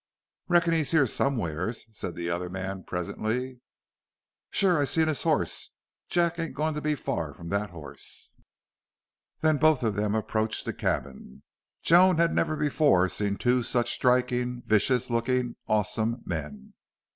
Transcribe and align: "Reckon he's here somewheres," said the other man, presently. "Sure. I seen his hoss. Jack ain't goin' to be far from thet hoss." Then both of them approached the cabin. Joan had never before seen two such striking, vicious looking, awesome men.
"Reckon 0.47 0.73
he's 0.73 0.89
here 0.89 1.05
somewheres," 1.05 1.85
said 1.93 2.15
the 2.15 2.27
other 2.27 2.49
man, 2.49 2.83
presently. 2.83 3.61
"Sure. 4.49 4.79
I 4.81 4.85
seen 4.85 5.07
his 5.07 5.21
hoss. 5.21 5.73
Jack 6.09 6.39
ain't 6.39 6.55
goin' 6.55 6.73
to 6.73 6.81
be 6.81 6.95
far 6.95 7.35
from 7.35 7.51
thet 7.51 7.69
hoss." 7.69 8.31
Then 9.41 9.57
both 9.57 9.83
of 9.83 9.93
them 9.93 10.15
approached 10.15 10.65
the 10.65 10.73
cabin. 10.73 11.43
Joan 11.83 12.17
had 12.17 12.33
never 12.33 12.55
before 12.55 13.09
seen 13.09 13.37
two 13.37 13.61
such 13.61 13.93
striking, 13.93 14.63
vicious 14.65 15.11
looking, 15.11 15.55
awesome 15.67 16.23
men. 16.25 16.73